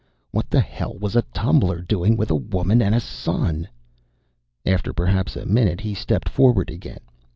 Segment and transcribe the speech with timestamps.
[0.31, 3.67] What the hell was a tumbler doing with a woman and a son?
[4.65, 7.01] After perhaps a minute, he stepped forward again.